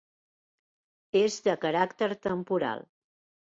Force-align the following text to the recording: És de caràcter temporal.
És 1.19 1.37
de 1.49 1.55
caràcter 1.67 2.09
temporal. 2.25 2.85